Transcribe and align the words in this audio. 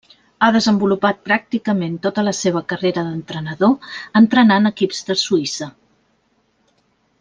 Ha 0.43 0.47
desenvolupat 0.53 1.19
pràcticament 1.27 1.99
tota 2.07 2.23
la 2.29 2.33
seva 2.39 2.63
carrera 2.73 3.05
d'entrenador 3.09 3.93
entrenant 4.25 4.69
a 4.71 4.75
equips 4.77 5.07
de 5.11 5.21
Suïssa. 5.29 5.73